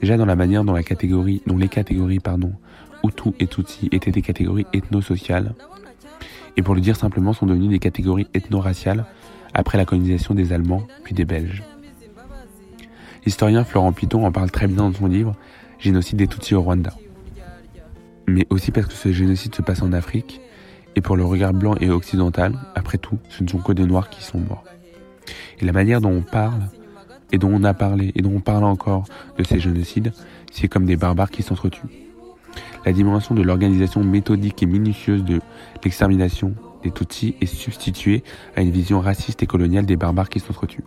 Déjà 0.00 0.16
dans 0.16 0.26
la 0.26 0.36
manière 0.36 0.64
dont, 0.64 0.72
la 0.72 0.84
catégorie, 0.84 1.42
dont 1.46 1.58
les 1.58 1.68
catégories 1.68 2.20
pardon, 2.20 2.52
Hutu 3.02 3.30
et 3.40 3.48
Tutsi 3.48 3.88
étaient 3.90 4.12
des 4.12 4.22
catégories 4.22 4.66
ethno-sociales, 4.72 5.54
et 6.56 6.62
pour 6.62 6.74
le 6.74 6.80
dire 6.80 6.96
simplement 6.96 7.32
sont 7.32 7.46
devenues 7.46 7.68
des 7.68 7.78
catégories 7.78 8.28
ethno-raciales 8.34 9.04
après 9.52 9.78
la 9.78 9.84
colonisation 9.84 10.34
des 10.34 10.52
Allemands 10.52 10.86
puis 11.02 11.14
des 11.14 11.24
Belges. 11.24 11.64
L'historien 13.26 13.64
Florent 13.64 13.92
Piton 13.92 14.24
en 14.24 14.32
parle 14.32 14.50
très 14.50 14.68
bien 14.68 14.76
dans 14.76 14.92
son 14.92 15.06
livre 15.06 15.34
Génocide 15.78 16.18
des 16.18 16.26
Tutsis 16.26 16.54
au 16.54 16.62
Rwanda. 16.62 16.94
Mais 18.28 18.46
aussi 18.50 18.70
parce 18.70 18.86
que 18.86 18.92
ce 18.92 19.12
génocide 19.12 19.54
se 19.54 19.62
passe 19.62 19.82
en 19.82 19.92
Afrique, 19.92 20.40
et 20.96 21.00
pour 21.00 21.16
le 21.16 21.24
regard 21.24 21.52
blanc 21.52 21.74
et 21.80 21.90
occidental, 21.90 22.54
après 22.74 22.98
tout, 22.98 23.18
ce 23.28 23.42
ne 23.42 23.48
sont 23.48 23.58
que 23.58 23.72
des 23.72 23.86
Noirs 23.86 24.10
qui 24.10 24.22
sont 24.22 24.38
morts. 24.38 24.64
Et 25.60 25.64
la 25.64 25.72
manière 25.72 26.00
dont 26.00 26.10
on 26.10 26.22
parle, 26.22 26.62
et 27.32 27.38
dont 27.38 27.50
on 27.52 27.64
a 27.64 27.74
parlé, 27.74 28.12
et 28.14 28.22
dont 28.22 28.32
on 28.34 28.40
parle 28.40 28.64
encore 28.64 29.04
de 29.38 29.44
ces 29.44 29.60
génocides, 29.60 30.12
c'est 30.50 30.68
comme 30.68 30.84
des 30.84 30.96
barbares 30.96 31.30
qui 31.30 31.42
s'entretuent. 31.42 31.88
La 32.84 32.92
dimension 32.92 33.34
de 33.34 33.42
l'organisation 33.42 34.02
méthodique 34.02 34.62
et 34.62 34.66
minutieuse 34.66 35.22
de 35.22 35.40
l'extermination 35.84 36.54
des 36.82 36.90
Tutsis 36.90 37.36
est 37.40 37.46
substituée 37.46 38.24
à 38.56 38.62
une 38.62 38.70
vision 38.70 39.00
raciste 39.00 39.42
et 39.42 39.46
coloniale 39.46 39.84
des 39.84 39.96
barbares 39.96 40.30
qui 40.30 40.40
s'entretuent. 40.40 40.84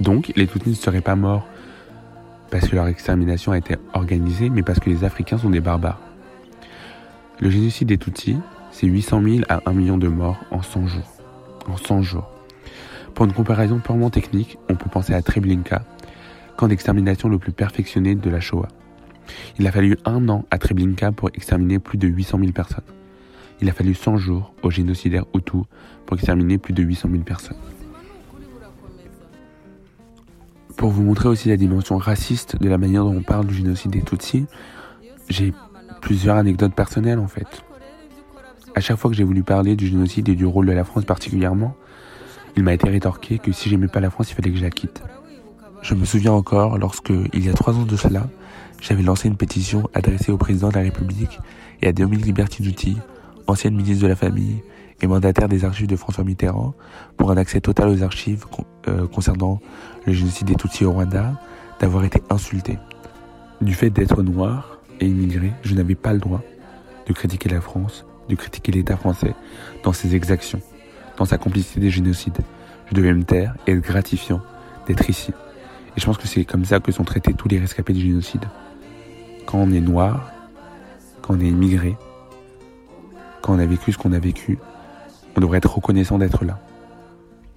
Donc, 0.00 0.32
les 0.36 0.46
Tutsis 0.46 0.70
ne 0.70 0.74
seraient 0.74 1.00
pas 1.00 1.16
morts 1.16 1.46
parce 2.50 2.68
que 2.68 2.76
leur 2.76 2.86
extermination 2.86 3.52
a 3.52 3.58
été 3.58 3.76
organisée, 3.94 4.48
mais 4.48 4.62
parce 4.62 4.78
que 4.78 4.88
les 4.88 5.02
Africains 5.02 5.38
sont 5.38 5.50
des 5.50 5.60
barbares. 5.60 6.00
Le 7.40 7.50
génocide 7.50 7.88
des 7.88 7.98
Tutsis, 7.98 8.36
c'est 8.74 8.88
800 8.88 9.22
000 9.22 9.36
à 9.48 9.60
1 9.66 9.72
million 9.72 9.98
de 9.98 10.08
morts 10.08 10.40
en 10.50 10.60
100 10.60 10.88
jours. 10.88 11.12
En 11.68 11.76
100 11.76 12.02
jours. 12.02 12.28
Pour 13.14 13.24
une 13.24 13.32
comparaison 13.32 13.78
purement 13.78 14.10
technique, 14.10 14.58
on 14.68 14.74
peut 14.74 14.90
penser 14.90 15.14
à 15.14 15.22
Treblinka, 15.22 15.84
camp 16.56 16.66
d'extermination 16.66 17.28
le 17.28 17.38
plus 17.38 17.52
perfectionné 17.52 18.16
de 18.16 18.28
la 18.28 18.40
Shoah. 18.40 18.66
Il 19.60 19.66
a 19.68 19.70
fallu 19.70 19.96
un 20.04 20.28
an 20.28 20.44
à 20.50 20.58
Treblinka 20.58 21.12
pour 21.12 21.28
exterminer 21.34 21.78
plus 21.78 21.98
de 21.98 22.08
800 22.08 22.40
000 22.40 22.50
personnes. 22.50 22.82
Il 23.60 23.68
a 23.68 23.72
fallu 23.72 23.94
100 23.94 24.16
jours 24.16 24.52
au 24.64 24.72
génocidaire 24.72 25.24
Hutu 25.34 25.58
pour 26.04 26.16
exterminer 26.16 26.58
plus 26.58 26.74
de 26.74 26.82
800 26.82 27.10
000 27.12 27.22
personnes. 27.22 27.56
Pour 30.76 30.90
vous 30.90 31.04
montrer 31.04 31.28
aussi 31.28 31.48
la 31.48 31.56
dimension 31.56 31.96
raciste 31.96 32.60
de 32.60 32.68
la 32.68 32.76
manière 32.76 33.04
dont 33.04 33.14
on 33.16 33.22
parle 33.22 33.46
du 33.46 33.54
génocide 33.54 33.92
des 33.92 34.02
Tutsis, 34.02 34.46
j'ai 35.28 35.54
plusieurs 36.00 36.36
anecdotes 36.36 36.74
personnelles 36.74 37.20
en 37.20 37.28
fait. 37.28 37.64
À 38.76 38.80
chaque 38.80 38.96
fois 38.96 39.10
que 39.10 39.16
j'ai 39.16 39.24
voulu 39.24 39.44
parler 39.44 39.76
du 39.76 39.86
génocide 39.86 40.28
et 40.28 40.34
du 40.34 40.44
rôle 40.44 40.66
de 40.66 40.72
la 40.72 40.82
France 40.82 41.04
particulièrement, 41.04 41.76
il 42.56 42.64
m'a 42.64 42.74
été 42.74 42.88
rétorqué 42.88 43.38
que 43.38 43.52
si 43.52 43.68
j'aimais 43.68 43.88
pas 43.88 44.00
la 44.00 44.10
France, 44.10 44.30
il 44.30 44.34
fallait 44.34 44.50
que 44.50 44.56
je 44.56 44.62
la 44.62 44.70
quitte. 44.70 45.02
Je 45.82 45.94
me 45.94 46.04
souviens 46.04 46.32
encore 46.32 46.78
lorsque, 46.78 47.12
il 47.32 47.44
y 47.44 47.48
a 47.48 47.52
trois 47.52 47.74
ans 47.74 47.84
de 47.84 47.96
cela, 47.96 48.28
j'avais 48.80 49.02
lancé 49.02 49.28
une 49.28 49.36
pétition 49.36 49.88
adressée 49.94 50.32
au 50.32 50.38
président 50.38 50.70
de 50.70 50.74
la 50.74 50.80
République 50.80 51.38
et 51.82 51.88
à 51.88 51.92
Dominique 51.92 52.34
Duty, 52.34 52.96
ancienne 53.46 53.76
ministre 53.76 54.02
de 54.02 54.08
la 54.08 54.16
Famille 54.16 54.62
et 55.02 55.06
mandataire 55.06 55.48
des 55.48 55.64
archives 55.64 55.86
de 55.86 55.96
François 55.96 56.24
Mitterrand, 56.24 56.74
pour 57.16 57.30
un 57.30 57.36
accès 57.36 57.60
total 57.60 57.88
aux 57.88 58.02
archives 58.02 58.44
euh, 58.88 59.06
concernant 59.06 59.60
le 60.06 60.12
génocide 60.12 60.48
des 60.48 60.54
Tutsis 60.54 60.84
au 60.84 60.92
Rwanda, 60.92 61.40
d'avoir 61.80 62.04
été 62.04 62.22
insulté. 62.30 62.78
Du 63.60 63.74
fait 63.74 63.90
d'être 63.90 64.22
noir 64.22 64.78
et 65.00 65.06
immigré, 65.06 65.52
je 65.62 65.74
n'avais 65.74 65.94
pas 65.94 66.12
le 66.12 66.18
droit 66.18 66.42
de 67.06 67.12
critiquer 67.12 67.48
la 67.48 67.60
France 67.60 68.04
de 68.28 68.34
critiquer 68.34 68.72
l'État 68.72 68.96
français 68.96 69.34
dans 69.82 69.92
ses 69.92 70.14
exactions, 70.14 70.60
dans 71.16 71.24
sa 71.24 71.38
complicité 71.38 71.80
des 71.80 71.90
génocides. 71.90 72.38
Je 72.86 72.94
devais 72.94 73.12
me 73.12 73.24
taire 73.24 73.54
et 73.66 73.72
être 73.72 73.80
gratifiant 73.80 74.40
d'être 74.86 75.08
ici. 75.08 75.32
Et 75.96 76.00
je 76.00 76.06
pense 76.06 76.18
que 76.18 76.26
c'est 76.26 76.44
comme 76.44 76.64
ça 76.64 76.80
que 76.80 76.92
sont 76.92 77.04
traités 77.04 77.32
tous 77.32 77.48
les 77.48 77.58
rescapés 77.58 77.92
du 77.92 78.00
génocide. 78.00 78.44
Quand 79.46 79.58
on 79.58 79.70
est 79.70 79.80
noir, 79.80 80.30
quand 81.22 81.34
on 81.34 81.40
est 81.40 81.48
immigré, 81.48 81.96
quand 83.42 83.54
on 83.54 83.58
a 83.58 83.66
vécu 83.66 83.92
ce 83.92 83.98
qu'on 83.98 84.12
a 84.12 84.18
vécu, 84.18 84.58
on 85.36 85.40
devrait 85.40 85.58
être 85.58 85.74
reconnaissant 85.74 86.18
d'être 86.18 86.44
là. 86.44 86.58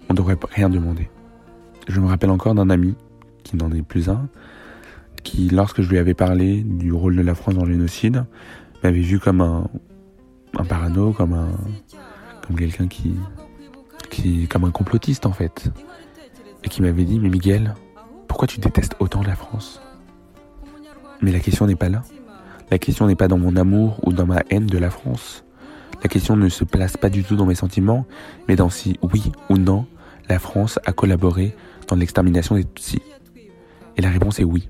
On 0.09 0.13
ne 0.13 0.17
devrait 0.17 0.38
rien 0.51 0.69
demander. 0.69 1.09
Je 1.88 2.00
me 2.00 2.07
rappelle 2.07 2.29
encore 2.29 2.55
d'un 2.55 2.69
ami, 2.69 2.95
qui 3.43 3.55
n'en 3.55 3.71
est 3.71 3.81
plus 3.81 4.09
un, 4.09 4.27
qui, 5.24 5.50
lorsque 5.50 5.81
je 5.81 5.89
lui 5.89 5.97
avais 5.97 6.13
parlé 6.13 6.62
du 6.62 6.91
rôle 6.91 7.15
de 7.15 7.21
la 7.21 7.36
France 7.36 7.55
dans 7.55 7.65
le 7.65 7.71
génocide, 7.71 8.25
m'avait 8.83 9.01
vu 9.01 9.19
comme 9.19 9.41
un, 9.41 9.67
un 10.58 10.66
parano, 10.66 11.14
comme 11.14 11.34
un, 11.34 11.50
comme 12.46 12.58
quelqu'un 12.58 12.88
qui, 12.88 13.16
qui, 14.10 14.48
comme 14.48 14.66
un 14.66 14.72
complotiste 14.72 15.26
en 15.26 15.32
fait, 15.32 15.72
et 16.64 16.70
qui 16.70 16.82
m'avait 16.82 17.04
dit, 17.04 17.20
mais 17.20 17.30
Miguel, 17.30 17.76
pourquoi 18.28 18.48
tu 18.48 18.60
détestes 18.60 18.96
autant 19.00 19.24
la 19.24 19.36
France? 19.36 19.82
Mais 21.22 21.32
la 21.32 21.40
question 21.40 21.66
n'est 21.66 21.76
pas 21.76 21.90
là. 21.90 22.04
La 22.70 22.80
question 22.80 23.08
n'est 23.08 23.16
pas 23.16 23.28
dans 23.28 23.38
mon 23.38 23.56
amour 23.56 24.00
ou 24.04 24.14
dans 24.14 24.26
ma 24.26 24.42
haine 24.50 24.68
de 24.68 24.78
la 24.78 24.90
France. 24.90 25.44
La 26.04 26.10
question 26.10 26.36
ne 26.36 26.50
se 26.50 26.64
place 26.64 26.98
pas 26.98 27.10
du 27.10 27.24
tout 27.24 27.36
dans 27.36 27.46
mes 27.46 27.56
sentiments, 27.56 28.06
mais 28.48 28.56
dans 28.56 28.70
si 28.70 29.00
oui 29.02 29.32
ou 29.50 29.58
non 29.58 29.86
la 30.30 30.40
France 30.40 30.78
a 30.86 30.92
collaboré 30.92 31.56
dans 31.88 31.96
l'extermination 31.96 32.56
des 32.56 32.66
Tutsis. 32.66 33.02
Et 33.96 34.02
la 34.02 34.10
réponse 34.10 34.40
est 34.40 34.44
oui. 34.44 34.70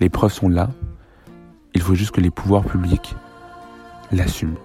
Les 0.00 0.08
preuves 0.08 0.32
sont 0.32 0.48
là. 0.48 0.70
Il 1.74 1.82
faut 1.82 1.94
juste 1.94 2.10
que 2.10 2.20
les 2.20 2.30
pouvoirs 2.30 2.64
publics 2.64 3.14
l'assume. 4.10 4.56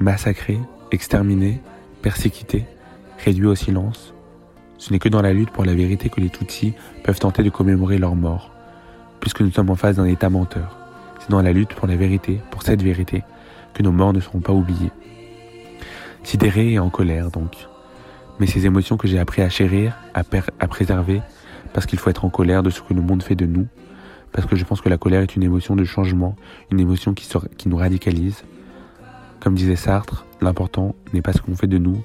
Massacré, 0.00 0.58
exterminé, 0.90 1.60
persécuté, 2.02 2.64
réduit 3.24 3.46
au 3.46 3.54
silence, 3.54 4.14
ce 4.76 4.92
n'est 4.92 4.98
que 4.98 5.08
dans 5.08 5.22
la 5.22 5.32
lutte 5.32 5.50
pour 5.50 5.64
la 5.64 5.74
vérité 5.74 6.08
que 6.08 6.20
les 6.20 6.28
Tutsis 6.28 6.74
peuvent 7.04 7.18
tenter 7.18 7.42
de 7.42 7.50
commémorer 7.50 7.96
leur 7.98 8.16
mort, 8.16 8.50
puisque 9.20 9.40
nous 9.40 9.50
sommes 9.50 9.70
en 9.70 9.76
face 9.76 9.96
d'un 9.96 10.04
État 10.04 10.28
menteur. 10.28 10.76
C'est 11.20 11.30
dans 11.30 11.40
la 11.40 11.52
lutte 11.52 11.74
pour 11.74 11.86
la 11.86 11.96
vérité, 11.96 12.40
pour 12.50 12.62
cette 12.62 12.82
vérité, 12.82 13.22
que 13.72 13.82
nos 13.82 13.92
morts 13.92 14.12
ne 14.12 14.20
seront 14.20 14.40
pas 14.40 14.52
oubliés. 14.52 14.90
Sidéré 16.22 16.72
et 16.72 16.78
en 16.78 16.90
colère 16.90 17.30
donc. 17.30 17.68
Mais 18.40 18.46
ces 18.46 18.66
émotions 18.66 18.96
que 18.96 19.06
j'ai 19.08 19.18
appris 19.18 19.42
à 19.42 19.48
chérir, 19.48 19.96
à, 20.12 20.22
préserver, 20.68 21.22
parce 21.72 21.86
qu'il 21.86 21.98
faut 21.98 22.10
être 22.10 22.24
en 22.24 22.30
colère 22.30 22.62
de 22.62 22.70
ce 22.70 22.82
que 22.82 22.92
le 22.92 23.00
monde 23.00 23.22
fait 23.22 23.36
de 23.36 23.46
nous, 23.46 23.68
parce 24.32 24.46
que 24.46 24.56
je 24.56 24.64
pense 24.64 24.80
que 24.80 24.88
la 24.88 24.98
colère 24.98 25.22
est 25.22 25.36
une 25.36 25.44
émotion 25.44 25.76
de 25.76 25.84
changement, 25.84 26.34
une 26.70 26.80
émotion 26.80 27.14
qui 27.14 27.68
nous 27.68 27.76
radicalise. 27.76 28.44
Comme 29.44 29.56
disait 29.56 29.76
Sartre, 29.76 30.24
l'important 30.40 30.94
n'est 31.12 31.20
pas 31.20 31.34
ce 31.34 31.42
qu'on 31.42 31.54
fait 31.54 31.66
de 31.66 31.76
nous, 31.76 32.02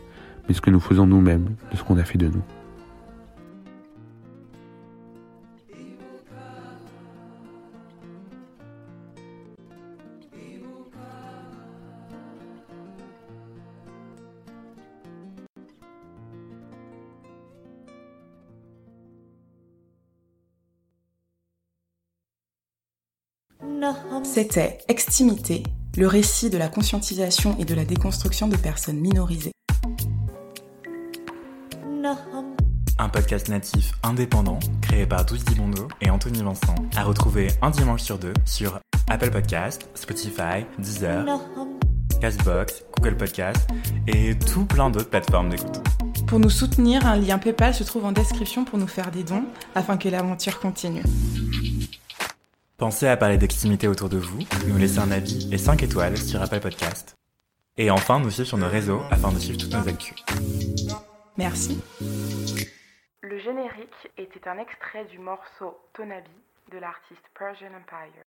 mais 0.50 0.54
ce 0.54 0.60
que 0.60 0.70
nous 0.70 0.82
faisons 0.82 1.08
nous-mêmes 1.08 1.56
de 1.72 1.78
ce 1.78 1.84
qu'on 1.84 1.98
a 1.98 2.04
fait 2.04 2.18
de 2.18 2.28
nous. 2.28 2.44
C'était 24.24 24.78
Extimité, 24.88 25.64
le 26.00 26.08
récit 26.08 26.50
de 26.50 26.58
la 26.58 26.70
conscientisation 26.70 27.58
et 27.60 27.66
de 27.66 27.76
la 27.76 27.84
déconstruction 27.84 28.48
de 28.48 28.56
personnes 28.56 29.02
minorisées. 29.02 29.52
Un 32.98 33.10
podcast 33.10 33.50
natif 33.50 33.92
indépendant 34.02 34.60
créé 34.82 35.06
par 35.06 35.26
Douce 35.26 35.44
Dibondo 35.44 35.90
et 36.00 36.10
Anthony 36.10 36.42
Vincent, 36.42 36.76
à 36.96 37.04
retrouver 37.04 37.50
un 37.62 37.70
dimanche 37.70 38.02
sur 38.02 38.18
deux 38.18 38.34
sur 38.46 38.80
Apple 39.10 39.30
Podcast, 39.30 39.90
Spotify, 39.94 40.66
Deezer, 40.78 41.26
Castbox, 42.22 42.86
Google 42.98 43.18
Podcast 43.18 43.70
et 44.08 44.40
tout 44.40 44.64
plein 44.64 44.90
d'autres 44.90 45.10
plateformes 45.10 45.50
d'écoute. 45.50 45.82
Pour 46.28 46.40
nous 46.40 46.50
soutenir, 46.50 47.06
un 47.06 47.18
lien 47.18 47.40
PayPal 47.40 47.74
se 47.74 47.84
trouve 47.84 48.06
en 48.06 48.14
description 48.14 48.64
pour 48.64 48.80
nous 48.80 48.88
faire 48.88 49.12
des 49.12 49.24
dons 49.24 49.44
afin 49.76 49.98
que 49.98 50.08
l'aventure 50.08 50.62
continue. 50.62 51.04
Pensez 52.80 53.10
à 53.10 53.18
parler 53.18 53.38
d'extimité 53.38 53.90
autour 53.90 54.08
de 54.08 54.18
vous, 54.18 54.40
nous 54.66 54.78
laisser 54.78 55.00
un 55.00 55.12
avis 55.12 55.50
et 55.52 55.58
5 55.58 55.84
étoiles 55.84 56.18
sur 56.18 56.42
Apple 56.42 56.62
Podcast. 56.62 57.14
Et 57.76 57.92
enfin, 57.92 58.22
nous 58.22 58.32
suivre 58.32 58.48
sur 58.48 58.58
nos 58.58 58.70
réseaux 58.70 59.02
afin 59.12 59.34
de 59.34 59.40
suivre 59.40 59.58
toutes 59.58 59.74
nos 59.74 59.86
actus. 59.86 60.16
Merci. 61.38 61.82
Le 63.22 63.38
générique 63.40 64.08
était 64.18 64.48
un 64.48 64.58
extrait 64.60 65.04
du 65.12 65.20
morceau 65.20 65.78
Tonabi 65.94 66.32
de 66.72 66.78
l'artiste 66.78 67.26
Persian 67.38 67.72
Empire. 67.76 68.24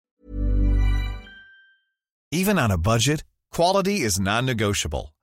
Even 2.30 2.58
on 2.58 2.70
a 2.70 2.76
budget, 2.76 3.24
quality 3.50 4.02
is 4.04 4.20
non-negotiable. 4.20 5.11